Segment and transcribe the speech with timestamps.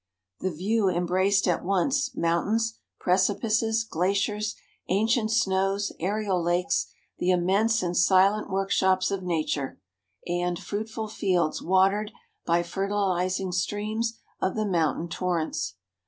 [0.39, 4.55] The view embraced at once mountains, precipices, glaciers,
[4.89, 6.87] ancient snows, aerial lakes,
[7.19, 9.79] the immense and silent workshops of nature,
[10.25, 12.11] and fruitful fields watered
[12.47, 15.75] by fertilising streams of the mountain tor¬ rents.